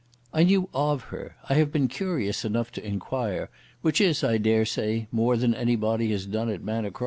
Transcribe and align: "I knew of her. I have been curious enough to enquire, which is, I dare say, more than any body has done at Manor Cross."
"I 0.33 0.41
knew 0.41 0.67
of 0.73 1.03
her. 1.13 1.35
I 1.47 1.53
have 1.53 1.71
been 1.71 1.87
curious 1.87 2.43
enough 2.43 2.71
to 2.71 2.83
enquire, 2.83 3.51
which 3.83 4.01
is, 4.01 4.23
I 4.23 4.39
dare 4.39 4.65
say, 4.65 5.07
more 5.11 5.37
than 5.37 5.53
any 5.53 5.75
body 5.75 6.09
has 6.09 6.25
done 6.25 6.49
at 6.49 6.63
Manor 6.63 6.89
Cross." 6.89 6.99